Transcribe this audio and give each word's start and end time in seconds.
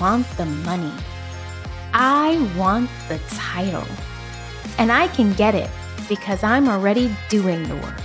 want 0.00 0.26
the 0.36 0.46
money. 0.46 0.92
I 1.92 2.38
want 2.56 2.90
the 3.08 3.18
title. 3.28 3.86
And 4.78 4.92
I 4.92 5.08
can 5.08 5.32
get 5.34 5.54
it 5.54 5.70
because 6.08 6.42
I'm 6.42 6.68
already 6.68 7.14
doing 7.28 7.62
the 7.64 7.76
work. 7.76 8.00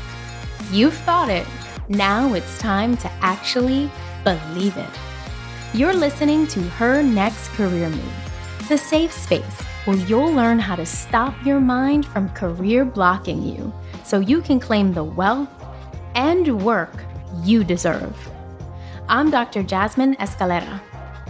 You've 0.72 0.94
thought 0.94 1.30
it. 1.30 1.48
Now 1.90 2.34
it's 2.34 2.58
time 2.60 2.98
to 2.98 3.12
actually 3.22 3.90
believe 4.24 4.78
it. 4.78 4.90
You're 5.74 5.94
listening 5.94 6.48
to 6.48 6.62
Her 6.62 7.04
Next 7.04 7.50
Career 7.50 7.90
Move, 7.90 8.68
the 8.70 8.78
safe 8.78 9.12
space 9.12 9.62
where 9.86 9.98
you'll 9.98 10.32
learn 10.32 10.60
how 10.60 10.76
to 10.76 10.86
stop 10.86 11.34
your 11.46 11.60
mind 11.60 12.06
from 12.06 12.30
career 12.30 12.86
blocking 12.86 13.44
you 13.44 13.74
so 14.04 14.20
you 14.20 14.42
can 14.42 14.60
claim 14.60 14.94
the 14.94 15.04
wealth 15.04 15.50
and 16.16 16.64
work 16.64 16.94
you 17.44 17.64
deserve. 17.64 18.16
I'm 19.10 19.30
Dr. 19.30 19.64
Jasmine 19.64 20.16
Escalera, 20.16 20.80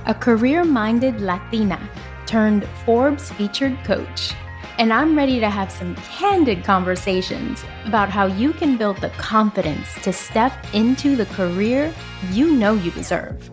a 0.05 0.13
career 0.13 0.63
minded 0.63 1.21
Latina 1.21 1.79
turned 2.25 2.67
Forbes 2.85 3.31
featured 3.31 3.77
coach. 3.83 4.33
And 4.79 4.91
I'm 4.91 5.15
ready 5.15 5.39
to 5.39 5.49
have 5.49 5.71
some 5.71 5.95
candid 5.95 6.63
conversations 6.63 7.63
about 7.85 8.09
how 8.09 8.25
you 8.25 8.53
can 8.53 8.75
build 8.75 8.97
the 8.97 9.09
confidence 9.09 9.93
to 10.01 10.11
step 10.11 10.51
into 10.73 11.15
the 11.15 11.27
career 11.27 11.93
you 12.31 12.55
know 12.55 12.73
you 12.73 12.91
deserve. 12.91 13.49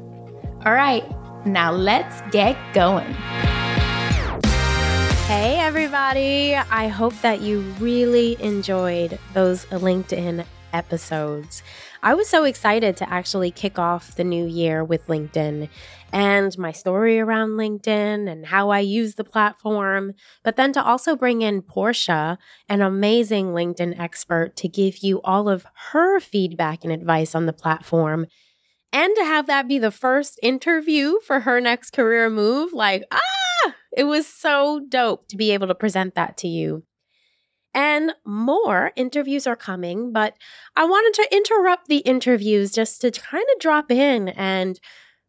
All 0.65 0.73
right, 0.73 1.05
now 1.47 1.73
let's 1.73 2.23
get 2.33 2.57
going. 2.73 3.13
Hey, 5.31 5.59
everybody. 5.61 6.57
I 6.57 6.89
hope 6.89 7.15
that 7.21 7.41
you 7.41 7.61
really 7.79 8.37
enjoyed 8.43 9.19
those 9.33 9.67
LinkedIn 9.67 10.45
episodes. 10.73 11.63
I 12.03 12.15
was 12.15 12.29
so 12.29 12.45
excited 12.45 12.97
to 12.99 13.11
actually 13.11 13.51
kick 13.51 13.79
off 13.79 14.17
the 14.17 14.25
new 14.25 14.47
year 14.47 14.85
with 14.85 15.07
LinkedIn 15.07 15.69
and 16.13 16.59
my 16.59 16.73
story 16.73 17.21
around 17.21 17.51
LinkedIn 17.51 18.31
and 18.31 18.47
how 18.47 18.71
I 18.71 18.81
use 18.81 19.15
the 19.15 19.25
platform, 19.25 20.15
but 20.43 20.57
then 20.57 20.73
to 20.73 20.83
also 20.83 21.17
bring 21.17 21.43
in 21.43 21.63
Portia, 21.63 22.39
an 22.69 22.81
amazing 22.81 23.49
LinkedIn 23.49 23.99
expert, 23.99 24.57
to 24.57 24.69
give 24.69 24.99
you 24.99 25.21
all 25.23 25.49
of 25.49 25.67
her 25.93 26.21
feedback 26.21 26.85
and 26.85 26.93
advice 26.93 27.35
on 27.35 27.47
the 27.47 27.53
platform. 27.53 28.27
And 28.93 29.15
to 29.17 29.25
have 29.25 29.47
that 29.47 29.69
be 29.69 29.79
the 29.79 29.93
first 29.93 30.41
interview 30.43 31.21
for 31.25 31.41
her 31.41 31.61
next 31.61 31.93
career 31.93 32.29
move, 32.29 32.73
like, 32.73 33.05
ah, 33.13 33.75
it 33.97 34.05
was 34.05 34.27
so 34.27 34.81
dope 34.89 35.29
to 35.29 35.37
be 35.37 35.53
able 35.53 35.69
to 35.69 35.75
present 35.75 36.17
that 36.17 36.37
to 36.39 36.49
you. 36.49 36.83
And 37.73 38.13
more 38.25 38.93
interviews 38.97 39.47
are 39.47 39.57
coming, 39.57 40.13
but 40.13 40.35
I 40.75 40.85
wanted 40.85 41.15
to 41.23 41.37
interrupt 41.37 41.87
the 41.87 41.99
interviews 41.99 42.73
just 42.73 43.01
to 43.03 43.11
kind 43.11 43.45
of 43.55 43.61
drop 43.61 43.91
in 43.93 44.29
and 44.31 44.81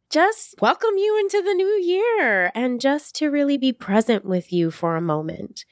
just 0.10 0.56
welcome 0.60 0.98
you 0.98 1.20
into 1.20 1.42
the 1.42 1.54
new 1.54 1.68
year 1.68 2.52
and 2.56 2.82
just 2.82 3.16
to 3.16 3.30
really 3.30 3.58
be 3.58 3.72
present 3.72 4.26
with 4.26 4.52
you 4.52 4.72
for 4.72 4.96
a 4.96 5.02
moment. 5.02 5.66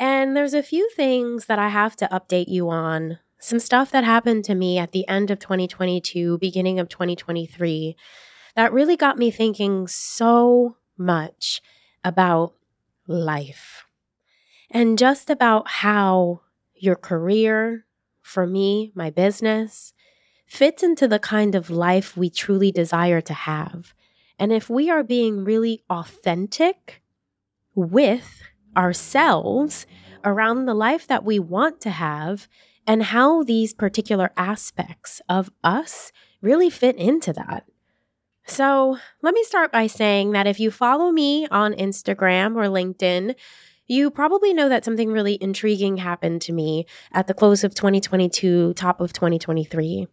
And 0.00 0.36
there's 0.36 0.54
a 0.54 0.62
few 0.62 0.88
things 0.96 1.46
that 1.46 1.58
I 1.58 1.68
have 1.68 1.94
to 1.96 2.08
update 2.08 2.48
you 2.48 2.70
on. 2.70 3.18
Some 3.38 3.58
stuff 3.60 3.90
that 3.90 4.04
happened 4.04 4.44
to 4.46 4.54
me 4.54 4.78
at 4.78 4.92
the 4.92 5.06
end 5.06 5.30
of 5.30 5.38
2022, 5.38 6.38
beginning 6.38 6.80
of 6.80 6.88
2023, 6.88 7.96
that 8.56 8.72
really 8.72 8.96
got 8.96 9.18
me 9.18 9.30
thinking 9.30 9.86
so 9.86 10.76
much 10.96 11.60
about 12.02 12.54
life 13.06 13.87
and 14.70 14.98
just 14.98 15.30
about 15.30 15.68
how 15.68 16.42
your 16.74 16.96
career, 16.96 17.86
for 18.22 18.46
me, 18.46 18.92
my 18.94 19.10
business, 19.10 19.92
fits 20.46 20.82
into 20.82 21.08
the 21.08 21.18
kind 21.18 21.54
of 21.54 21.70
life 21.70 22.16
we 22.16 22.30
truly 22.30 22.70
desire 22.72 23.20
to 23.20 23.34
have. 23.34 23.94
And 24.38 24.52
if 24.52 24.70
we 24.70 24.90
are 24.90 25.02
being 25.02 25.44
really 25.44 25.82
authentic 25.90 27.02
with 27.74 28.42
ourselves 28.76 29.86
around 30.24 30.66
the 30.66 30.74
life 30.74 31.06
that 31.06 31.24
we 31.24 31.38
want 31.38 31.80
to 31.82 31.90
have, 31.90 32.48
and 32.88 33.02
how 33.02 33.42
these 33.42 33.74
particular 33.74 34.32
aspects 34.36 35.20
of 35.28 35.50
us 35.62 36.10
really 36.40 36.70
fit 36.70 36.96
into 36.96 37.34
that. 37.34 37.64
So, 38.46 38.96
let 39.20 39.34
me 39.34 39.44
start 39.44 39.70
by 39.70 39.86
saying 39.88 40.32
that 40.32 40.46
if 40.46 40.58
you 40.58 40.70
follow 40.70 41.12
me 41.12 41.46
on 41.48 41.74
Instagram 41.74 42.56
or 42.56 42.64
LinkedIn, 42.64 43.34
you 43.88 44.10
probably 44.10 44.54
know 44.54 44.68
that 44.68 44.84
something 44.84 45.10
really 45.10 45.38
intriguing 45.40 45.96
happened 45.96 46.42
to 46.42 46.52
me 46.52 46.86
at 47.12 47.26
the 47.26 47.34
close 47.34 47.64
of 47.64 47.74
2022, 47.74 48.74
top 48.74 49.00
of 49.00 49.12
2023. 49.12 50.06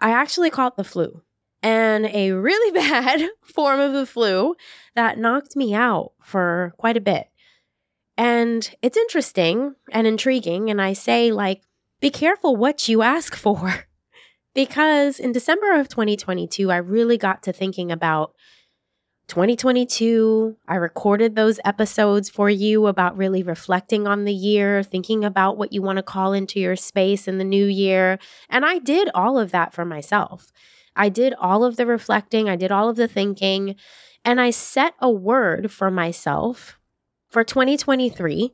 I 0.00 0.10
actually 0.10 0.50
caught 0.50 0.76
the 0.76 0.84
flu 0.84 1.22
and 1.62 2.06
a 2.06 2.32
really 2.32 2.72
bad 2.78 3.28
form 3.42 3.80
of 3.80 3.92
the 3.92 4.06
flu 4.06 4.56
that 4.94 5.18
knocked 5.18 5.56
me 5.56 5.72
out 5.72 6.12
for 6.22 6.74
quite 6.76 6.96
a 6.96 7.00
bit. 7.00 7.28
And 8.18 8.68
it's 8.82 8.96
interesting 8.96 9.74
and 9.92 10.06
intriguing. 10.06 10.70
And 10.70 10.80
I 10.80 10.94
say, 10.94 11.32
like, 11.32 11.62
be 12.00 12.10
careful 12.10 12.56
what 12.56 12.88
you 12.88 13.02
ask 13.02 13.34
for. 13.34 13.86
because 14.54 15.20
in 15.20 15.32
December 15.32 15.78
of 15.78 15.88
2022, 15.88 16.70
I 16.70 16.78
really 16.78 17.18
got 17.18 17.42
to 17.44 17.52
thinking 17.52 17.92
about 17.92 18.34
2022. 19.28 20.56
I 20.68 20.76
recorded 20.76 21.34
those 21.34 21.58
episodes 21.64 22.30
for 22.30 22.48
you 22.48 22.86
about 22.86 23.16
really 23.16 23.42
reflecting 23.42 24.06
on 24.06 24.24
the 24.24 24.32
year, 24.32 24.82
thinking 24.82 25.24
about 25.24 25.56
what 25.56 25.72
you 25.72 25.82
want 25.82 25.96
to 25.96 26.02
call 26.02 26.32
into 26.32 26.60
your 26.60 26.76
space 26.76 27.26
in 27.26 27.38
the 27.38 27.44
new 27.44 27.66
year. 27.66 28.18
And 28.48 28.64
I 28.64 28.78
did 28.78 29.10
all 29.14 29.38
of 29.38 29.50
that 29.50 29.74
for 29.74 29.84
myself. 29.84 30.52
I 30.94 31.08
did 31.08 31.34
all 31.34 31.64
of 31.64 31.76
the 31.76 31.86
reflecting, 31.86 32.48
I 32.48 32.56
did 32.56 32.72
all 32.72 32.88
of 32.88 32.96
the 32.96 33.08
thinking, 33.08 33.76
and 34.24 34.40
I 34.40 34.50
set 34.50 34.94
a 35.00 35.10
word 35.10 35.70
for 35.70 35.90
myself 35.90 36.78
for 37.28 37.44
2023. 37.44 38.52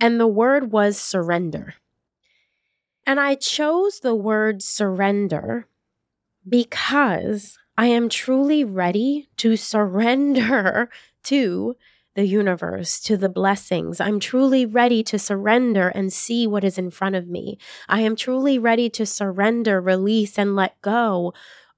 And 0.00 0.18
the 0.18 0.26
word 0.26 0.72
was 0.72 0.98
surrender. 0.98 1.74
And 3.06 3.20
I 3.20 3.34
chose 3.34 4.00
the 4.00 4.14
word 4.14 4.62
surrender 4.62 5.66
because 6.48 7.58
I 7.76 7.86
am 7.86 8.08
truly 8.08 8.64
ready 8.64 9.28
to 9.38 9.56
surrender 9.56 10.90
to 11.24 11.76
the 12.14 12.26
universe, 12.26 13.00
to 13.00 13.16
the 13.16 13.30
blessings. 13.30 13.98
I'm 13.98 14.20
truly 14.20 14.66
ready 14.66 15.02
to 15.04 15.18
surrender 15.18 15.88
and 15.88 16.12
see 16.12 16.46
what 16.46 16.64
is 16.64 16.76
in 16.76 16.90
front 16.90 17.14
of 17.14 17.26
me. 17.26 17.58
I 17.88 18.00
am 18.00 18.16
truly 18.16 18.58
ready 18.58 18.90
to 18.90 19.06
surrender, 19.06 19.80
release, 19.80 20.38
and 20.38 20.54
let 20.54 20.80
go 20.82 21.32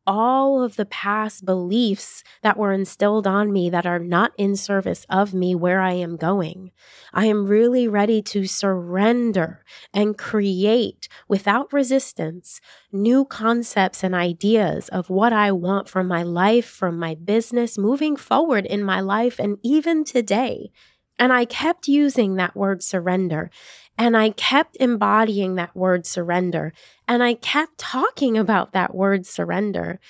all 0.06 0.62
of 0.62 0.76
the 0.76 0.84
past 0.87 1.44
beliefs 1.44 2.22
that 2.42 2.56
were 2.56 2.72
instilled 2.72 3.26
on 3.26 3.53
me 3.53 3.70
that 3.70 3.87
are 3.87 3.98
not 3.98 4.32
in 4.37 4.56
service 4.56 5.06
of 5.09 5.34
me 5.34 5.54
where 5.54 5.81
I 5.81 5.92
am 5.92 6.16
going. 6.16 6.70
I 7.12 7.26
am 7.26 7.47
really 7.47 7.88
ready 7.88 8.22
to 8.22 8.47
surrender 8.47 9.65
and 9.92 10.19
create 10.19 11.09
without 11.28 11.72
resistance 11.72 12.60
new 12.92 13.25
concepts 13.25 14.04
and 14.04 14.15
ideas 14.15 14.88
of 14.88 15.10
what 15.10 15.32
I 15.32 15.53
want 15.53 15.88
from 15.88 16.06
my 16.06 16.22
life, 16.22 16.66
from 16.66 16.98
my 16.98 17.15
business, 17.15 17.78
moving 17.78 18.16
forward 18.16 18.66
in 18.66 18.82
my 18.82 19.00
life, 19.00 19.38
and 19.38 19.59
even 19.62 20.04
today. 20.04 20.71
And 21.19 21.33
I 21.33 21.45
kept 21.45 21.89
using 21.89 22.37
that 22.37 22.57
word 22.57 22.83
surrender. 22.83 23.51
And 23.97 24.17
I 24.17 24.31
kept 24.31 24.77
embodying 24.81 25.55
that 25.55 25.75
word 25.77 26.07
surrender. 26.07 26.73
And 27.07 27.23
I 27.23 27.35
kept 27.35 27.79
talking 27.79 28.37
about 28.37 28.73
that 28.73 28.95
word 28.95 29.27
surrender. 29.27 30.01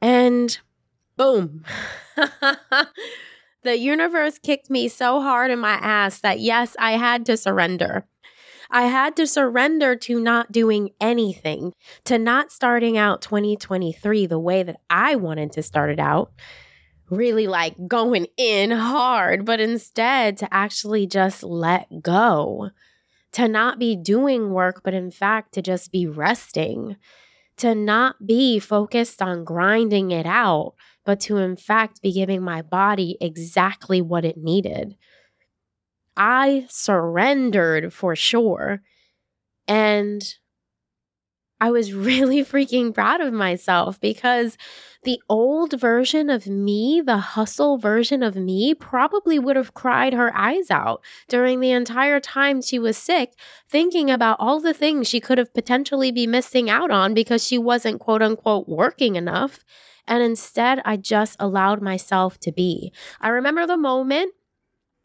And 0.00 0.58
boom. 1.16 1.64
the 3.62 3.76
universe 3.76 4.38
kicked 4.38 4.70
me 4.70 4.88
so 4.88 5.20
hard 5.20 5.50
in 5.50 5.58
my 5.58 5.74
ass 5.74 6.20
that 6.20 6.40
yes, 6.40 6.76
I 6.78 6.92
had 6.92 7.26
to 7.26 7.36
surrender. 7.36 8.04
I 8.70 8.82
had 8.82 9.16
to 9.16 9.26
surrender 9.26 9.96
to 9.96 10.20
not 10.20 10.52
doing 10.52 10.90
anything, 11.00 11.72
to 12.04 12.18
not 12.18 12.52
starting 12.52 12.98
out 12.98 13.22
2023 13.22 14.26
the 14.26 14.38
way 14.38 14.62
that 14.62 14.80
I 14.90 15.16
wanted 15.16 15.52
to 15.52 15.62
start 15.62 15.90
it 15.90 15.98
out, 15.98 16.32
really 17.10 17.46
like 17.46 17.74
going 17.86 18.26
in 18.36 18.70
hard, 18.70 19.44
but 19.44 19.60
instead 19.60 20.36
to 20.38 20.54
actually 20.54 21.06
just 21.06 21.42
let 21.42 22.02
go 22.02 22.70
to 23.32 23.48
not 23.48 23.78
be 23.78 23.96
doing 23.96 24.50
work, 24.50 24.82
but 24.82 24.94
in 24.94 25.10
fact 25.10 25.52
to 25.54 25.62
just 25.62 25.92
be 25.92 26.06
resting, 26.06 26.96
to 27.56 27.74
not 27.74 28.26
be 28.26 28.58
focused 28.58 29.20
on 29.20 29.44
grinding 29.44 30.10
it 30.10 30.26
out, 30.26 30.74
but 31.04 31.20
to 31.20 31.36
in 31.38 31.56
fact 31.56 32.02
be 32.02 32.12
giving 32.12 32.42
my 32.42 32.62
body 32.62 33.16
exactly 33.20 34.00
what 34.00 34.24
it 34.24 34.36
needed. 34.36 34.96
I 36.16 36.66
surrendered 36.68 37.92
for 37.92 38.16
sure. 38.16 38.82
And 39.66 40.22
I 41.60 41.70
was 41.70 41.92
really 42.08 42.44
freaking 42.44 42.94
proud 42.94 43.20
of 43.20 43.32
myself 43.32 44.00
because 44.00 44.56
the 45.04 45.20
old 45.28 45.78
version 45.80 46.28
of 46.28 46.46
me, 46.46 47.00
the 47.04 47.18
hustle 47.18 47.78
version 47.78 48.22
of 48.22 48.36
me, 48.36 48.74
probably 48.74 49.38
would 49.38 49.56
have 49.56 49.74
cried 49.74 50.12
her 50.12 50.36
eyes 50.36 50.70
out 50.70 51.02
during 51.28 51.60
the 51.60 51.70
entire 51.70 52.20
time 52.20 52.60
she 52.60 52.78
was 52.78 52.96
sick, 52.96 53.34
thinking 53.68 54.10
about 54.10 54.38
all 54.40 54.60
the 54.60 54.74
things 54.74 55.06
she 55.06 55.20
could 55.20 55.38
have 55.38 55.54
potentially 55.54 56.10
be 56.10 56.26
missing 56.26 56.68
out 56.68 56.90
on 56.90 57.14
because 57.14 57.46
she 57.46 57.58
wasn't 57.58 58.00
quote 58.00 58.22
unquote 58.22 58.68
working 58.68 59.16
enough. 59.16 59.60
And 60.06 60.22
instead, 60.22 60.80
I 60.84 60.96
just 60.96 61.36
allowed 61.38 61.82
myself 61.82 62.40
to 62.40 62.50
be. 62.50 62.92
I 63.20 63.28
remember 63.28 63.66
the 63.66 63.76
moment 63.76 64.32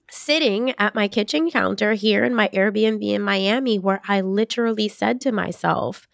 sitting 0.10 0.74
at 0.80 0.96
my 0.96 1.08
kitchen 1.08 1.50
counter 1.50 1.94
here 1.94 2.24
in 2.24 2.34
my 2.34 2.48
Airbnb 2.50 3.04
in 3.04 3.22
Miami 3.22 3.80
where 3.80 4.02
I 4.08 4.22
literally 4.22 4.88
said 4.88 5.20
to 5.22 5.32
myself, 5.32 6.08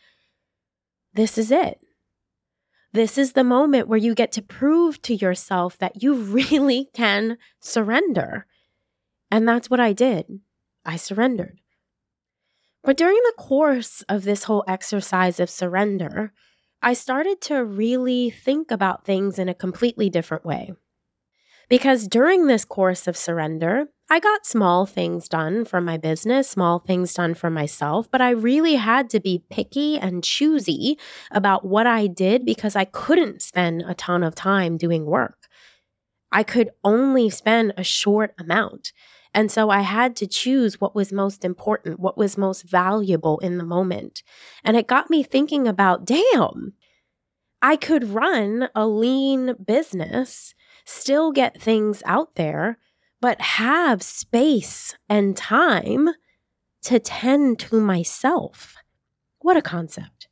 This 1.20 1.38
is 1.38 1.52
it. 1.52 1.82
This 2.94 3.18
is 3.18 3.34
the 3.34 3.44
moment 3.44 3.90
where 3.90 4.00
you 4.00 4.16
get 4.16 4.32
to 4.32 4.42
prove 4.42 5.02
to 5.02 5.14
yourself 5.14 5.78
that 5.80 6.02
you 6.02 6.14
really 6.40 6.88
can 6.94 7.38
surrender. 7.60 8.46
And 9.30 9.46
that's 9.46 9.70
what 9.70 9.82
I 9.82 9.92
did. 9.92 10.40
I 10.86 10.96
surrendered. 10.96 11.60
But 12.86 12.96
during 12.96 13.18
the 13.18 13.34
course 13.38 14.02
of 14.08 14.24
this 14.24 14.46
whole 14.46 14.64
exercise 14.66 15.42
of 15.42 15.50
surrender, 15.50 16.32
I 16.82 16.94
started 16.94 17.42
to 17.42 17.66
really 17.66 18.30
think 18.30 18.72
about 18.72 19.04
things 19.04 19.38
in 19.38 19.50
a 19.50 19.54
completely 19.54 20.10
different 20.10 20.46
way. 20.46 20.72
Because 21.70 22.08
during 22.08 22.48
this 22.48 22.66
course 22.66 23.08
of 23.08 23.16
surrender, 23.16 23.86
I 24.10 24.20
got 24.20 24.46
small 24.46 24.88
things 24.88 25.30
done 25.30 25.66
for 25.66 25.80
my 25.80 25.98
business, 25.98 26.50
small 26.50 26.80
things 26.80 27.14
done 27.14 27.36
for 27.36 27.52
myself, 27.52 28.10
but 28.10 28.22
I 28.22 28.32
really 28.32 28.74
had 28.76 29.08
to 29.12 29.20
be 29.20 29.44
picky 29.52 30.00
and 30.00 30.24
choosy 30.24 30.98
about 31.30 31.64
what 31.64 31.86
I 31.86 32.08
did 32.08 32.44
because 32.44 32.76
I 32.76 32.86
couldn't 32.86 33.44
spend 33.44 33.84
a 33.88 33.94
ton 33.94 34.24
of 34.24 34.34
time 34.34 34.78
doing 34.78 35.06
work. 35.06 35.48
I 36.32 36.42
could 36.42 36.72
only 36.84 37.30
spend 37.30 37.74
a 37.78 37.84
short 37.84 38.34
amount. 38.40 38.92
And 39.36 39.52
so 39.52 39.70
I 39.70 39.82
had 39.82 40.16
to 40.18 40.28
choose 40.28 40.82
what 40.82 40.96
was 40.96 41.12
most 41.12 41.46
important, 41.46 42.00
what 42.00 42.18
was 42.18 42.36
most 42.36 42.64
valuable 42.64 43.38
in 43.40 43.60
the 43.60 43.64
moment. 43.64 44.24
And 44.64 44.76
it 44.76 44.88
got 44.88 45.12
me 45.12 45.22
thinking 45.22 45.68
about 45.68 46.06
damn, 46.06 46.74
I 47.62 47.76
could 47.76 48.10
run 48.10 48.70
a 48.74 48.88
lean 48.88 49.54
business 49.64 50.56
still 50.90 51.32
get 51.32 51.62
things 51.62 52.02
out 52.06 52.36
there, 52.36 52.78
but 53.22 53.40
have 53.42 54.02
space 54.02 54.96
and 55.08 55.38
time 55.38 56.10
to 56.82 57.00
tend 57.00 57.60
to 57.60 57.80
myself. 57.80 58.76
What 59.40 59.58
a 59.58 59.62
concept. 59.62 60.28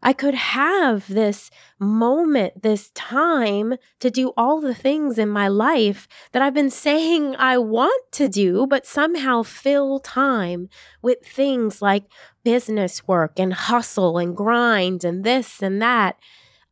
I 0.00 0.12
could 0.12 0.34
have 0.34 1.08
this 1.08 1.50
moment, 1.80 2.62
this 2.62 2.90
time 2.90 3.74
to 3.98 4.10
do 4.10 4.32
all 4.36 4.60
the 4.60 4.74
things 4.74 5.18
in 5.18 5.28
my 5.28 5.48
life 5.48 6.06
that 6.30 6.40
I've 6.40 6.54
been 6.54 6.70
saying 6.70 7.34
I 7.36 7.58
want 7.58 8.12
to 8.12 8.28
do, 8.28 8.66
but 8.68 8.86
somehow 8.86 9.42
fill 9.42 9.98
time 9.98 10.68
with 11.02 11.18
things 11.24 11.82
like 11.82 12.04
business 12.44 13.08
work 13.08 13.40
and 13.40 13.52
hustle 13.52 14.18
and 14.18 14.36
grind 14.36 15.02
and 15.02 15.24
this 15.24 15.60
and 15.62 15.82
that. 15.82 16.16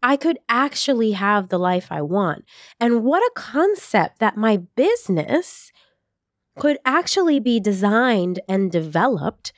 I 0.07 0.17
could 0.17 0.39
actually 0.49 1.13
have 1.13 1.49
the 1.49 1.59
life 1.59 1.89
I 1.91 2.01
want. 2.01 2.45
And 2.79 3.03
what 3.03 3.25
a 3.25 3.33
concept 3.35 4.21
that 4.21 4.37
my 4.37 4.59
business 4.77 5.73
could 6.57 6.79
actually 6.85 7.41
be 7.41 7.59
designed 7.59 8.39
and 8.49 8.71
developed 8.71 9.53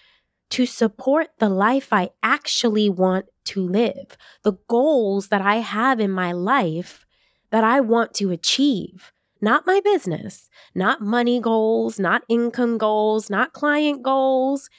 to 0.52 0.64
support 0.64 1.28
the 1.38 1.50
life 1.50 1.92
I 1.92 2.08
actually 2.22 2.88
want 2.88 3.26
to 3.44 3.60
live, 3.60 4.16
the 4.42 4.56
goals 4.68 5.28
that 5.28 5.42
I 5.42 5.56
have 5.56 6.00
in 6.00 6.10
my 6.10 6.32
life 6.32 7.04
that 7.50 7.62
I 7.62 7.80
want 7.80 8.14
to 8.14 8.30
achieve. 8.30 9.12
Not 9.42 9.66
my 9.66 9.82
business, 9.84 10.48
not 10.74 11.02
money 11.02 11.40
goals, 11.40 12.00
not 12.00 12.22
income 12.26 12.78
goals, 12.78 13.28
not 13.28 13.52
client 13.52 14.02
goals, 14.02 14.70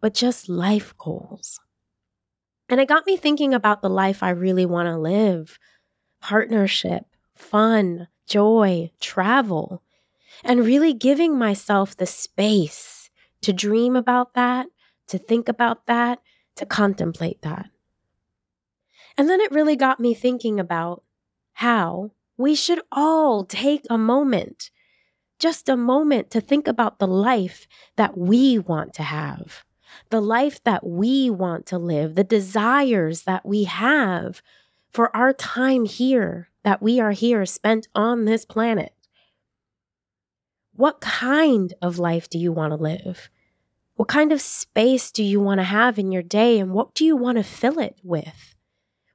but 0.00 0.12
just 0.12 0.48
life 0.48 0.92
goals. 0.98 1.60
And 2.68 2.80
it 2.80 2.88
got 2.88 3.06
me 3.06 3.16
thinking 3.16 3.54
about 3.54 3.80
the 3.80 3.90
life 3.90 4.22
I 4.22 4.30
really 4.30 4.66
want 4.66 4.88
to 4.88 4.98
live 4.98 5.58
partnership, 6.20 7.04
fun, 7.34 8.08
joy, 8.26 8.90
travel, 9.00 9.82
and 10.44 10.66
really 10.66 10.92
giving 10.92 11.38
myself 11.38 11.96
the 11.96 12.06
space 12.06 13.08
to 13.42 13.52
dream 13.52 13.96
about 13.96 14.34
that, 14.34 14.66
to 15.06 15.18
think 15.18 15.48
about 15.48 15.86
that, 15.86 16.20
to 16.56 16.66
contemplate 16.66 17.40
that. 17.42 17.70
And 19.16 19.28
then 19.28 19.40
it 19.40 19.52
really 19.52 19.76
got 19.76 20.00
me 20.00 20.12
thinking 20.12 20.60
about 20.60 21.02
how 21.54 22.10
we 22.36 22.54
should 22.54 22.80
all 22.92 23.44
take 23.44 23.84
a 23.88 23.98
moment, 23.98 24.70
just 25.38 25.68
a 25.68 25.76
moment 25.76 26.30
to 26.32 26.40
think 26.40 26.68
about 26.68 26.98
the 26.98 27.06
life 27.06 27.66
that 27.96 28.18
we 28.18 28.58
want 28.58 28.92
to 28.94 29.02
have 29.02 29.64
the 30.10 30.20
life 30.20 30.62
that 30.64 30.86
we 30.86 31.30
want 31.30 31.66
to 31.66 31.78
live, 31.78 32.14
the 32.14 32.24
desires 32.24 33.22
that 33.22 33.44
we 33.46 33.64
have 33.64 34.42
for 34.90 35.14
our 35.16 35.32
time 35.32 35.84
here, 35.84 36.48
that 36.64 36.82
we 36.82 37.00
are 37.00 37.12
here 37.12 37.44
spent 37.46 37.88
on 37.94 38.24
this 38.24 38.44
planet. 38.44 38.92
What 40.74 41.00
kind 41.00 41.74
of 41.82 41.98
life 41.98 42.28
do 42.28 42.38
you 42.38 42.52
want 42.52 42.72
to 42.72 42.76
live? 42.76 43.30
What 43.96 44.08
kind 44.08 44.32
of 44.32 44.40
space 44.40 45.10
do 45.10 45.24
you 45.24 45.40
want 45.40 45.58
to 45.58 45.64
have 45.64 45.98
in 45.98 46.12
your 46.12 46.22
day 46.22 46.60
and 46.60 46.72
what 46.72 46.94
do 46.94 47.04
you 47.04 47.16
want 47.16 47.36
to 47.38 47.42
fill 47.42 47.80
it 47.80 47.98
with? 48.04 48.54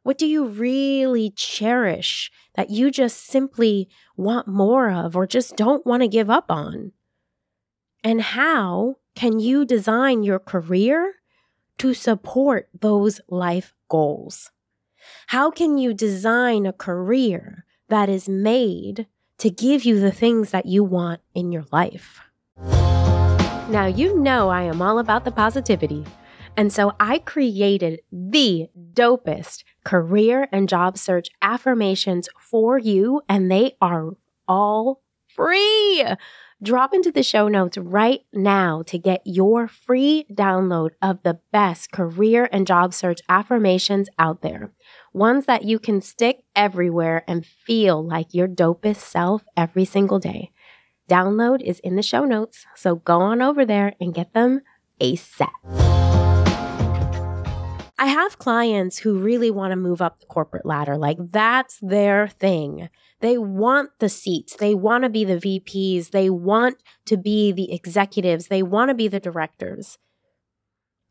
What 0.04 0.18
do 0.18 0.28
you 0.28 0.46
really 0.46 1.32
cherish 1.32 2.30
that 2.56 2.70
you 2.70 2.92
just 2.92 3.26
simply 3.26 3.88
want 4.18 4.48
more 4.48 4.92
of 4.92 5.16
or 5.16 5.26
just 5.26 5.56
don't 5.56 5.86
want 5.86 6.04
to 6.04 6.10
give 6.10 6.30
up 6.30 6.52
on? 6.52 6.92
And 8.04 8.22
how 8.22 8.98
can 9.16 9.40
you 9.40 9.66
design 9.66 10.24
your 10.24 10.40
career 10.40 11.16
to 11.78 11.94
support 11.94 12.70
those 12.80 13.22
life 13.30 13.74
goals? 13.90 14.52
How 15.28 15.52
can 15.52 15.78
you 15.78 15.94
design 15.94 16.66
a 16.66 16.74
career 16.74 17.66
that 17.90 18.10
is 18.10 18.28
made 18.28 19.08
to 19.40 19.50
give 19.50 19.84
you 19.84 20.00
the 20.00 20.12
things 20.12 20.52
that 20.52 20.66
you 20.66 20.84
want 20.84 21.22
in 21.34 21.52
your 21.52 21.66
life? 21.72 22.22
Now, 23.70 23.86
you 23.86 24.20
know 24.20 24.50
I 24.50 24.64
am 24.64 24.82
all 24.82 25.00
about 25.00 25.26
the 25.26 25.32
positivity. 25.32 26.06
And 26.56 26.72
so 26.72 26.94
I 27.00 27.20
created 27.20 28.02
the 28.12 28.70
dopest 28.94 29.64
career 29.84 30.48
and 30.52 30.70
job 30.70 30.98
search 30.98 31.30
affirmations 31.42 32.30
for 32.40 32.78
you, 32.78 33.22
and 33.28 33.52
they 33.52 33.76
are 33.82 34.12
all 34.48 35.02
free. 35.28 36.06
Drop 36.64 36.94
into 36.94 37.12
the 37.12 37.24
show 37.24 37.50
notes 37.50 37.78
right 37.78 38.22
now 38.32 38.84
to 38.84 38.98
get 38.98 39.22
your 39.26 39.68
free 39.68 40.26
download 40.32 40.92
of 41.02 41.22
the 41.24 41.38
best 41.52 41.92
career 41.92 42.48
and 42.54 42.66
job 42.66 42.94
search 42.94 43.20
affirmations 43.28 44.08
out 44.18 44.42
there. 44.42 44.72
Ones 45.12 45.46
that 45.46 45.66
you 45.66 45.78
can 45.78 46.00
stick 46.00 46.38
everywhere 46.56 47.26
and 47.28 47.46
feel 47.46 48.02
like 48.02 48.34
your 48.34 48.48
dopest 48.48 49.02
self 49.02 49.44
every 49.58 49.84
single 49.84 50.20
day. 50.20 50.52
Download 51.10 51.62
is 51.62 51.80
in 51.80 51.98
the 51.98 52.02
show 52.02 52.24
notes, 52.24 52.66
so 52.76 52.96
go 52.96 53.20
on 53.20 53.42
over 53.42 53.66
there 53.66 53.96
and 54.00 54.14
get 54.14 54.34
them 54.34 54.62
ASAP. 55.02 56.13
I 58.04 58.08
have 58.08 58.38
clients 58.38 58.98
who 58.98 59.18
really 59.18 59.50
want 59.50 59.72
to 59.72 59.78
move 59.78 60.02
up 60.02 60.20
the 60.20 60.26
corporate 60.26 60.66
ladder. 60.66 60.98
Like 60.98 61.18
that's 61.32 61.80
their 61.82 62.28
thing. 62.28 62.90
They 63.22 63.38
want 63.38 63.92
the 64.00 64.10
seats. 64.10 64.58
They 64.58 64.76
want 64.76 65.06
to 65.06 65.10
be 65.10 65.24
the 65.24 65.38
VPs. 65.38 66.12
They 66.12 66.30
want 66.30 66.84
to 67.06 67.16
be 67.16 67.54
the 67.54 67.72
executives. 67.72 68.48
They 68.48 68.62
want 68.62 68.90
to 68.90 68.94
be 68.94 69.08
the 69.08 69.22
directors. 69.22 70.00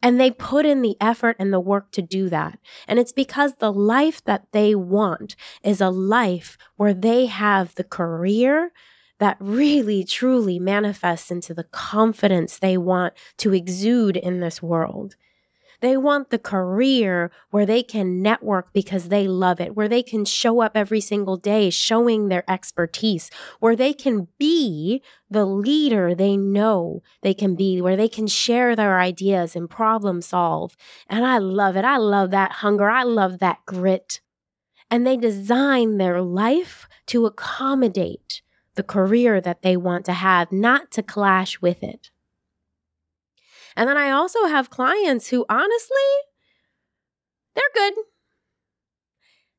And 0.02 0.20
they 0.20 0.30
put 0.30 0.66
in 0.66 0.82
the 0.82 0.98
effort 1.00 1.36
and 1.38 1.50
the 1.50 1.60
work 1.60 1.92
to 1.92 2.02
do 2.02 2.28
that. 2.28 2.58
And 2.86 2.98
it's 2.98 3.12
because 3.12 3.54
the 3.54 3.72
life 3.72 4.22
that 4.24 4.48
they 4.52 4.74
want 4.74 5.34
is 5.64 5.80
a 5.80 5.88
life 5.88 6.58
where 6.76 6.92
they 6.92 7.24
have 7.24 7.74
the 7.74 7.84
career 7.84 8.70
that 9.18 9.38
really 9.40 10.04
truly 10.04 10.58
manifests 10.58 11.30
into 11.30 11.54
the 11.54 11.64
confidence 11.64 12.58
they 12.58 12.76
want 12.76 13.14
to 13.38 13.54
exude 13.54 14.18
in 14.18 14.40
this 14.40 14.60
world. 14.60 15.16
They 15.82 15.96
want 15.96 16.30
the 16.30 16.38
career 16.38 17.32
where 17.50 17.66
they 17.66 17.82
can 17.82 18.22
network 18.22 18.72
because 18.72 19.08
they 19.08 19.26
love 19.26 19.60
it, 19.60 19.74
where 19.74 19.88
they 19.88 20.04
can 20.04 20.24
show 20.24 20.62
up 20.62 20.76
every 20.76 21.00
single 21.00 21.36
day 21.36 21.70
showing 21.70 22.28
their 22.28 22.48
expertise, 22.48 23.30
where 23.58 23.74
they 23.74 23.92
can 23.92 24.28
be 24.38 25.02
the 25.28 25.44
leader 25.44 26.14
they 26.14 26.36
know 26.36 27.02
they 27.22 27.34
can 27.34 27.56
be, 27.56 27.80
where 27.82 27.96
they 27.96 28.08
can 28.08 28.28
share 28.28 28.76
their 28.76 29.00
ideas 29.00 29.56
and 29.56 29.68
problem 29.68 30.22
solve. 30.22 30.76
And 31.08 31.26
I 31.26 31.38
love 31.38 31.76
it. 31.76 31.84
I 31.84 31.96
love 31.96 32.30
that 32.30 32.52
hunger. 32.52 32.88
I 32.88 33.02
love 33.02 33.40
that 33.40 33.58
grit. 33.66 34.20
And 34.88 35.04
they 35.04 35.16
design 35.16 35.98
their 35.98 36.22
life 36.22 36.86
to 37.06 37.26
accommodate 37.26 38.40
the 38.76 38.84
career 38.84 39.40
that 39.40 39.62
they 39.62 39.76
want 39.76 40.04
to 40.04 40.12
have, 40.12 40.52
not 40.52 40.92
to 40.92 41.02
clash 41.02 41.60
with 41.60 41.82
it. 41.82 42.11
And 43.76 43.88
then 43.88 43.96
I 43.96 44.10
also 44.10 44.46
have 44.46 44.70
clients 44.70 45.28
who 45.28 45.44
honestly, 45.48 45.96
they're 47.54 47.64
good. 47.74 47.94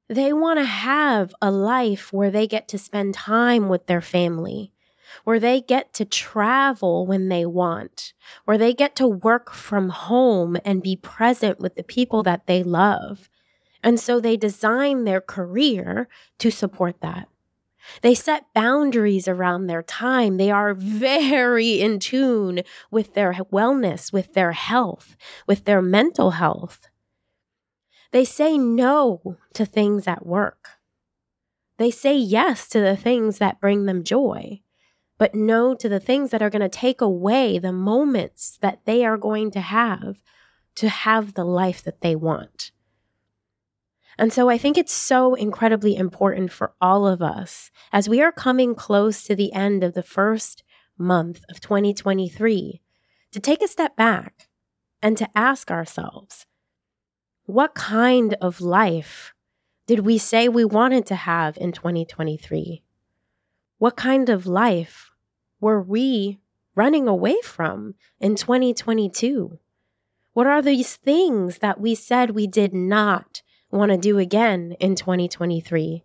They 0.10 0.34
want 0.34 0.60
to 0.60 0.66
have 0.66 1.34
a 1.42 1.50
life 1.50 2.12
where 2.12 2.30
they 2.30 2.46
get 2.48 2.68
to 2.70 2.78
spend 2.78 3.14
time 3.14 3.70
with 3.70 3.88
their 3.88 4.02
family, 4.02 4.72
where 5.24 5.40
they 5.40 5.62
get 5.62 5.94
to 5.94 6.06
travel 6.06 7.08
when 7.08 7.30
they 7.30 7.46
want, 7.46 8.14
where 8.46 8.58
they 8.58 8.74
get 8.74 8.96
to 8.98 9.08
work 9.08 9.52
from 9.52 9.90
home 9.90 10.58
and 10.66 10.84
be 10.84 10.96
present 10.96 11.60
with 11.60 11.76
the 11.76 11.84
people 11.84 12.22
that 12.24 12.48
they 12.48 12.64
love. 12.64 13.30
And 13.82 14.00
so 14.00 14.20
they 14.20 14.38
design 14.38 15.04
their 15.04 15.22
career 15.22 16.08
to 16.40 16.52
support 16.52 17.02
that. 17.02 17.28
They 18.02 18.16
set 18.16 18.54
boundaries 18.54 19.28
around 19.28 19.68
their 19.68 19.84
time. 19.84 20.38
They 20.38 20.52
are 20.52 20.74
very 20.74 21.82
in 21.82 22.00
tune 22.00 22.62
with 22.92 23.14
their 23.14 23.34
wellness, 23.34 24.12
with 24.12 24.34
their 24.34 24.52
health, 24.54 25.16
with 25.48 25.66
their 25.66 25.82
mental 25.82 26.32
health. 26.32 26.90
They 28.12 28.26
say 28.26 28.58
no 28.58 29.38
to 29.54 29.66
things 29.66 30.08
at 30.08 30.26
work. 30.26 30.70
They 31.78 31.90
say 31.90 32.16
yes 32.16 32.70
to 32.70 32.80
the 32.80 32.96
things 32.96 33.40
that 33.40 33.60
bring 33.60 33.86
them 33.86 34.04
joy, 34.04 34.62
but 35.18 35.34
no 35.34 35.74
to 35.74 35.90
the 35.90 36.00
things 36.00 36.30
that 36.32 36.42
are 36.42 36.50
going 36.50 36.62
to 36.62 36.70
take 36.70 37.02
away 37.02 37.58
the 37.58 37.72
moments 37.72 38.58
that 38.62 38.86
they 38.86 39.04
are 39.04 39.18
going 39.18 39.52
to 39.52 39.62
have 39.62 40.18
to 40.76 40.90
have 40.90 41.34
the 41.34 41.44
life 41.44 41.84
that 41.84 42.02
they 42.02 42.16
want. 42.16 42.72
And 44.18 44.32
so 44.32 44.50
I 44.50 44.58
think 44.58 44.78
it's 44.78 44.94
so 44.94 45.34
incredibly 45.34 45.96
important 45.96 46.52
for 46.52 46.74
all 46.80 47.08
of 47.08 47.22
us 47.22 47.72
as 47.92 48.08
we 48.08 48.22
are 48.22 48.32
coming 48.32 48.76
close 48.76 49.24
to 49.24 49.36
the 49.36 49.54
end 49.54 49.84
of 49.84 49.94
the 49.94 50.04
first 50.04 50.64
month 50.98 51.44
of 51.50 51.60
2023 51.60 52.82
to 53.32 53.40
take 53.40 53.64
a 53.64 53.68
step 53.68 53.96
back 53.96 54.50
and 55.02 55.18
to 55.18 55.30
ask 55.36 55.72
ourselves 55.72 56.46
what 57.46 57.76
kind 57.76 58.36
of 58.36 58.62
life 58.62 59.34
did 59.86 60.00
we 60.00 60.18
say 60.18 60.48
we 60.48 60.64
wanted 60.64 61.06
to 61.08 61.16
have 61.16 61.58
in 61.58 61.74
2023? 61.74 62.84
What 63.80 63.98
kind 63.98 64.30
of 64.30 64.48
life 64.48 65.12
were 65.60 65.82
we 65.82 66.40
running 66.74 67.08
away 67.08 67.36
from 67.44 67.96
in 68.20 68.36
2022? 68.36 69.60
What 70.32 70.48
are 70.48 70.62
these 70.62 70.96
things 70.96 71.58
that 71.58 71.82
we 71.82 71.96
said 71.96 72.32
we 72.32 72.48
did 72.48 72.74
not 72.74 73.43
want 73.74 73.92
to 73.92 73.98
do 73.98 74.20
again 74.20 74.76
in 74.80 74.96
2023? 74.96 76.04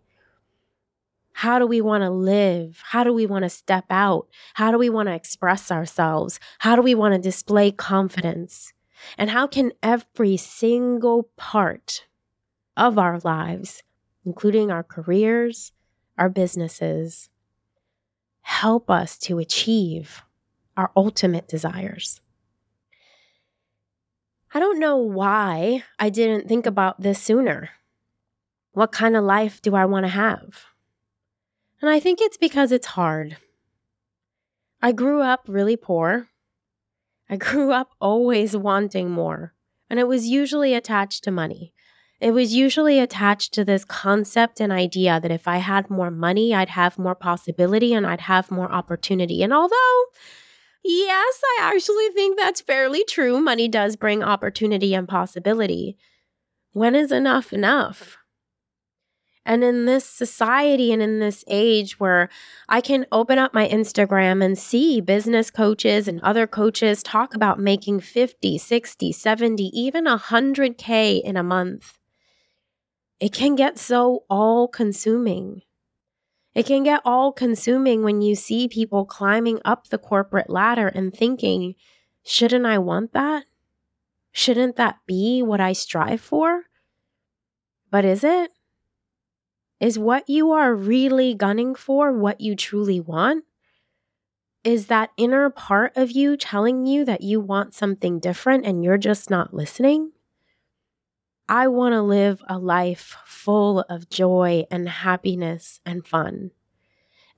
How 1.33 1.59
do 1.59 1.67
we 1.67 1.79
want 1.79 2.03
to 2.03 2.09
live? 2.09 2.81
How 2.83 3.03
do 3.03 3.13
we 3.13 3.25
want 3.25 3.43
to 3.43 3.49
step 3.49 3.85
out? 3.89 4.27
How 4.55 4.71
do 4.71 4.77
we 4.77 4.89
want 4.89 5.07
to 5.07 5.13
express 5.13 5.71
ourselves? 5.71 6.39
How 6.59 6.75
do 6.75 6.81
we 6.81 6.95
want 6.95 7.13
to 7.13 7.19
display 7.19 7.71
confidence? 7.71 8.73
And 9.17 9.29
how 9.29 9.47
can 9.47 9.71
every 9.81 10.35
single 10.35 11.29
part 11.37 12.07
of 12.75 12.97
our 12.97 13.19
lives, 13.23 13.83
including 14.25 14.71
our 14.71 14.83
careers, 14.83 15.71
our 16.17 16.27
businesses, 16.27 17.29
help 18.41 18.89
us 18.89 19.17
to 19.19 19.39
achieve 19.39 20.23
our 20.75 20.91
ultimate 20.97 21.47
desires? 21.47 22.19
I 24.53 24.59
don't 24.59 24.79
know 24.79 24.97
why 24.97 25.83
I 25.99 26.09
didn't 26.09 26.47
think 26.47 26.65
about 26.65 27.01
this 27.01 27.21
sooner. 27.21 27.69
What 28.71 28.91
kind 28.91 29.15
of 29.15 29.23
life 29.23 29.61
do 29.61 29.75
I 29.75 29.85
want 29.85 30.05
to 30.05 30.11
have? 30.11 30.65
And 31.81 31.89
I 31.89 31.99
think 31.99 32.19
it's 32.19 32.37
because 32.37 32.71
it's 32.71 32.87
hard. 32.87 33.37
I 34.81 34.91
grew 34.91 35.21
up 35.21 35.41
really 35.47 35.77
poor. 35.77 36.27
I 37.29 37.35
grew 37.35 37.71
up 37.79 37.89
always 38.01 38.57
wanting 38.57 39.11
more, 39.11 39.53
and 39.89 39.99
it 39.99 40.07
was 40.07 40.27
usually 40.27 40.73
attached 40.73 41.23
to 41.25 41.31
money. 41.31 41.73
It 42.19 42.31
was 42.31 42.53
usually 42.53 42.99
attached 42.99 43.53
to 43.53 43.63
this 43.63 43.85
concept 43.85 44.59
and 44.59 44.73
idea 44.73 45.19
that 45.21 45.31
if 45.31 45.47
I 45.47 45.57
had 45.57 45.89
more 45.89 46.11
money, 46.11 46.53
I'd 46.53 46.69
have 46.69 46.99
more 46.99 47.15
possibility 47.15 47.93
and 47.93 48.05
I'd 48.05 48.21
have 48.21 48.51
more 48.51 48.69
opportunity. 48.69 49.41
And 49.41 49.53
although 49.53 50.05
Yes, 50.91 51.39
I 51.59 51.71
actually 51.75 52.09
think 52.15 52.35
that's 52.35 52.61
fairly 52.61 53.03
true. 53.03 53.39
Money 53.39 53.67
does 53.67 53.95
bring 53.95 54.23
opportunity 54.23 54.95
and 54.95 55.07
possibility. 55.07 55.99
When 56.71 56.95
is 56.95 57.11
enough 57.11 57.53
enough? 57.53 58.17
And 59.45 59.63
in 59.63 59.85
this 59.85 60.03
society 60.03 60.91
and 60.91 60.99
in 60.99 61.19
this 61.19 61.43
age 61.47 61.99
where 61.99 62.27
I 62.67 62.81
can 62.81 63.05
open 63.11 63.37
up 63.37 63.53
my 63.53 63.69
Instagram 63.69 64.43
and 64.43 64.57
see 64.57 64.99
business 64.99 65.51
coaches 65.51 66.07
and 66.07 66.19
other 66.21 66.47
coaches 66.47 67.03
talk 67.03 67.35
about 67.35 67.59
making 67.59 67.99
50, 67.99 68.57
60, 68.57 69.11
70, 69.11 69.63
even 69.65 70.05
100K 70.05 71.21
in 71.21 71.37
a 71.37 71.43
month, 71.43 71.99
it 73.19 73.31
can 73.31 73.55
get 73.55 73.77
so 73.77 74.23
all 74.27 74.67
consuming. 74.67 75.61
It 76.59 76.65
can 76.65 76.83
get 76.83 77.01
all 77.05 77.31
consuming 77.31 78.03
when 78.03 78.19
you 78.21 78.35
see 78.35 78.67
people 78.67 79.05
climbing 79.05 79.61
up 79.63 79.87
the 79.87 79.97
corporate 79.97 80.49
ladder 80.49 80.89
and 80.89 81.13
thinking, 81.13 81.75
shouldn't 82.25 82.65
I 82.65 82.79
want 82.79 83.13
that? 83.13 83.45
Shouldn't 84.33 84.75
that 84.75 84.97
be 85.07 85.41
what 85.41 85.61
I 85.61 85.71
strive 85.71 86.19
for? 86.19 86.63
But 87.89 88.03
is 88.03 88.25
it? 88.25 88.51
Is 89.79 89.97
what 89.97 90.27
you 90.27 90.51
are 90.51 90.75
really 90.75 91.33
gunning 91.33 91.75
for 91.75 92.11
what 92.11 92.41
you 92.41 92.57
truly 92.57 92.99
want? 92.99 93.45
Is 94.65 94.87
that 94.87 95.11
inner 95.15 95.49
part 95.49 95.95
of 95.95 96.11
you 96.11 96.35
telling 96.35 96.85
you 96.85 97.05
that 97.05 97.21
you 97.21 97.39
want 97.39 97.73
something 97.73 98.19
different 98.19 98.65
and 98.65 98.83
you're 98.83 98.97
just 98.97 99.29
not 99.29 99.53
listening? 99.53 100.11
I 101.51 101.67
want 101.67 101.93
to 101.93 102.03
live 102.03 102.43
a 102.47 102.59
life 102.59 103.17
full 103.25 103.79
of 103.89 104.07
joy 104.07 104.65
and 104.69 104.87
happiness 104.87 105.81
and 105.83 106.05
fun. 106.05 106.51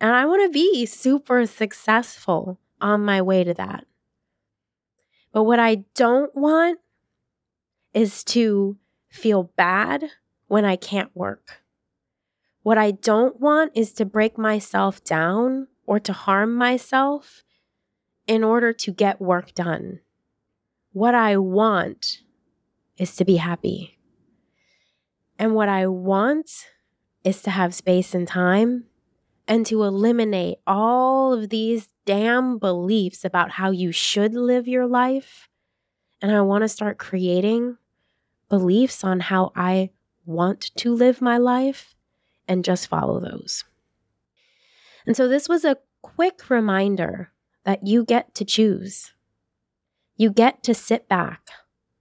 And 0.02 0.14
I 0.14 0.26
want 0.26 0.44
to 0.44 0.50
be 0.50 0.86
super 0.86 1.46
successful 1.46 2.60
on 2.82 3.06
my 3.06 3.22
way 3.22 3.46
to 3.46 3.54
that. 3.54 3.86
But 5.32 5.44
what 5.44 5.62
I 5.62 5.86
don't 5.96 6.36
want 6.36 6.80
is 7.94 8.26
to 8.26 8.78
feel 9.08 9.44
bad 9.56 10.04
when 10.48 10.66
I 10.66 10.76
can't 10.76 11.16
work. 11.16 11.62
What 12.64 12.78
I 12.78 12.92
don't 12.92 13.40
want 13.40 13.72
is 13.76 13.94
to 13.94 14.04
break 14.04 14.38
myself 14.38 15.02
down 15.06 15.70
or 15.86 16.02
to 16.02 16.12
harm 16.12 16.54
myself 16.54 17.46
in 18.28 18.44
order 18.44 18.74
to 18.74 18.92
get 18.92 19.22
work 19.22 19.54
done. 19.54 20.02
What 20.92 21.16
I 21.16 21.38
want 21.38 22.24
is 22.98 23.16
to 23.16 23.24
be 23.24 23.38
happy. 23.38 23.98
And 25.42 25.56
what 25.56 25.70
I 25.70 25.88
want 25.88 26.68
is 27.24 27.42
to 27.42 27.50
have 27.50 27.74
space 27.74 28.14
and 28.14 28.28
time 28.28 28.86
and 29.48 29.66
to 29.66 29.82
eliminate 29.82 30.60
all 30.68 31.34
of 31.34 31.50
these 31.50 31.90
damn 32.06 32.60
beliefs 32.60 33.26
about 33.26 33.50
how 33.50 33.72
you 33.72 33.92
should 33.92 34.36
live 34.36 34.68
your 34.68 34.86
life. 34.86 35.50
And 36.22 36.32
I 36.32 36.42
want 36.42 36.62
to 36.62 36.70
start 36.70 37.00
creating 37.00 37.78
beliefs 38.50 39.04
on 39.04 39.20
how 39.20 39.52
I 39.56 39.90
want 40.28 40.76
to 40.76 40.94
live 40.94 41.24
my 41.24 41.40
life 41.40 41.96
and 42.48 42.64
just 42.64 42.86
follow 42.86 43.20
those. 43.20 43.64
And 45.08 45.18
so 45.18 45.28
this 45.28 45.50
was 45.50 45.66
a 45.66 45.78
quick 46.04 46.52
reminder 46.52 47.32
that 47.64 47.88
you 47.88 48.06
get 48.06 48.36
to 48.36 48.46
choose. 48.46 49.14
You 50.18 50.30
get 50.30 50.62
to 50.62 50.76
sit 50.76 51.10
back 51.10 51.50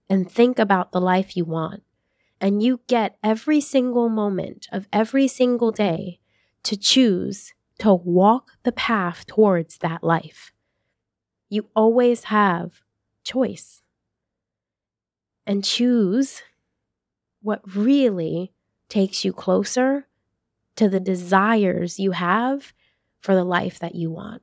and 0.07 0.31
think 0.31 0.59
about 0.59 0.91
the 0.91 1.01
life 1.01 1.35
you 1.35 1.43
want 1.43 1.81
and 2.41 2.63
you 2.63 2.81
get 2.87 3.17
every 3.23 3.61
single 3.61 4.09
moment 4.09 4.67
of 4.71 4.87
every 4.91 5.27
single 5.27 5.71
day 5.71 6.19
to 6.63 6.75
choose 6.75 7.53
to 7.79 7.93
walk 7.93 8.51
the 8.63 8.71
path 8.71 9.25
towards 9.27 9.77
that 9.77 10.03
life. 10.03 10.51
You 11.49 11.67
always 11.75 12.25
have 12.25 12.81
choice. 13.23 13.81
And 15.45 15.63
choose 15.63 16.41
what 17.41 17.61
really 17.75 18.53
takes 18.89 19.25
you 19.25 19.33
closer 19.33 20.07
to 20.75 20.87
the 20.89 20.99
desires 20.99 21.99
you 21.99 22.11
have 22.11 22.73
for 23.19 23.35
the 23.35 23.43
life 23.43 23.79
that 23.79 23.95
you 23.95 24.11
want. 24.11 24.41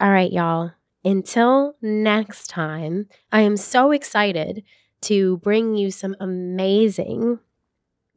All 0.00 0.10
right, 0.10 0.32
y'all. 0.32 0.72
Until 1.04 1.76
next 1.82 2.48
time, 2.48 3.08
I 3.32 3.40
am 3.40 3.56
so 3.56 3.90
excited 3.90 4.62
to 5.04 5.38
bring 5.38 5.76
you 5.76 5.90
some 5.90 6.16
amazing 6.20 7.38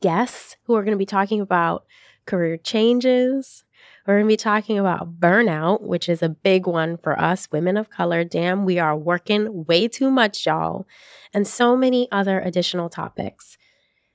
guests 0.01 0.57
who 0.63 0.75
are 0.75 0.83
going 0.83 0.93
to 0.93 0.97
be 0.97 1.05
talking 1.05 1.41
about 1.41 1.85
career 2.25 2.57
changes. 2.57 3.63
We're 4.05 4.15
going 4.15 4.25
to 4.25 4.33
be 4.33 4.37
talking 4.37 4.79
about 4.79 5.19
burnout, 5.19 5.81
which 5.81 6.07
is 6.07 6.21
a 6.21 6.29
big 6.29 6.65
one 6.65 6.97
for 6.97 7.19
us 7.19 7.51
women 7.51 7.77
of 7.77 7.89
color. 7.89 8.23
Damn, 8.23 8.65
we 8.65 8.79
are 8.79 8.95
working 8.95 9.65
way 9.65 9.87
too 9.87 10.09
much, 10.09 10.45
y'all, 10.45 10.87
and 11.33 11.47
so 11.47 11.75
many 11.75 12.07
other 12.11 12.39
additional 12.39 12.89
topics. 12.89 13.57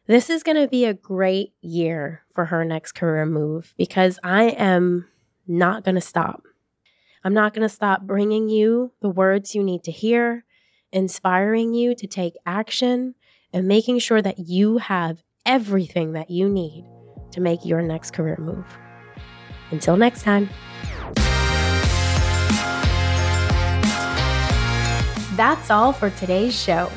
This 0.07 0.31
is 0.31 0.43
going 0.43 0.57
to 0.57 0.69
be 0.69 0.85
a 0.85 0.95
great 0.95 1.53
year 1.61 2.23
for 2.35 2.47
her 2.47 2.65
next 2.65 2.93
career 2.93 3.27
move 3.27 3.75
because 3.77 4.19
I 4.25 4.45
am 4.45 5.09
not 5.47 5.85
going 5.85 5.95
to 5.95 6.01
stop. 6.01 6.45
I'm 7.25 7.35
not 7.35 7.55
going 7.55 7.63
to 7.63 7.75
stop 7.75 8.03
bringing 8.03 8.49
you 8.49 8.93
the 9.01 9.09
words 9.11 9.55
you 9.55 9.63
need 9.63 9.85
to 9.85 9.93
hear 9.93 10.45
inspiring 10.93 11.75
you 11.75 11.95
to 11.95 12.07
take 12.07 12.35
action 12.47 13.15
and 13.53 13.67
making 13.67 13.99
sure 13.99 14.23
that 14.23 14.39
you 14.39 14.79
have 14.79 15.23
everything 15.45 16.13
that 16.13 16.31
you 16.31 16.49
need 16.49 16.85
to 17.33 17.41
make 17.41 17.65
your 17.65 17.83
next 17.83 18.13
career 18.13 18.37
move. 18.39 18.67
Until 19.71 19.97
next 19.97 20.23
time. 20.23 20.49
That's 25.37 25.71
all 25.71 25.93
for 25.93 26.11
today's 26.11 26.55
show. 26.55 26.91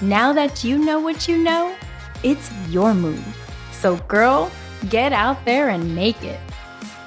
Now 0.00 0.32
that 0.32 0.62
you 0.64 0.76
know 0.76 1.00
what 1.00 1.26
you 1.26 1.38
know, 1.38 1.74
it's 2.22 2.50
your 2.68 2.94
move. 2.94 3.24
So, 3.72 3.96
girl, 4.08 4.50
get 4.90 5.12
out 5.12 5.42
there 5.44 5.70
and 5.70 5.94
make 5.94 6.22
it. 6.22 6.40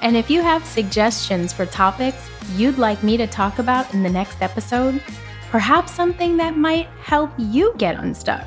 And 0.02 0.18
if 0.18 0.30
you 0.30 0.42
have 0.42 0.66
suggestions 0.66 1.54
for 1.54 1.66
topics 1.66 2.30
you'd 2.56 2.78
like 2.78 3.04
me 3.04 3.18
to 3.18 3.28
talk 3.28 3.60
about 3.60 3.94
in 3.94 4.04
the 4.04 4.10
next 4.10 4.42
episode, 4.42 5.02
perhaps 5.50 5.92
something 5.92 6.38
that 6.38 6.58
might 6.58 6.88
help 7.01 7.32
you 7.38 7.74
get 7.77 7.96
unstuck, 7.96 8.46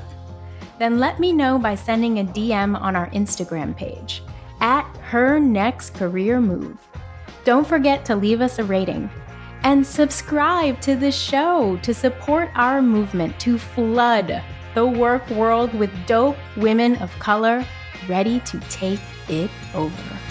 then 0.78 0.98
let 0.98 1.20
me 1.20 1.32
know 1.32 1.58
by 1.58 1.74
sending 1.74 2.18
a 2.18 2.24
DM 2.24 2.80
on 2.80 2.96
our 2.96 3.10
Instagram 3.10 3.76
page 3.76 4.22
at 4.60 4.84
Her 4.98 5.38
Next 5.38 5.94
Career 5.94 6.40
Move. 6.40 6.78
Don't 7.44 7.66
forget 7.66 8.04
to 8.06 8.16
leave 8.16 8.40
us 8.40 8.58
a 8.58 8.64
rating 8.64 9.10
and 9.62 9.86
subscribe 9.86 10.80
to 10.80 10.96
the 10.96 11.12
show 11.12 11.78
to 11.82 11.92
support 11.92 12.50
our 12.54 12.80
movement 12.80 13.38
to 13.40 13.58
flood 13.58 14.42
the 14.74 14.86
work 14.86 15.28
world 15.30 15.72
with 15.74 15.90
dope 16.06 16.36
women 16.56 16.96
of 16.96 17.10
color 17.18 17.64
ready 18.08 18.40
to 18.40 18.58
take 18.70 19.00
it 19.28 19.50
over. 19.74 20.29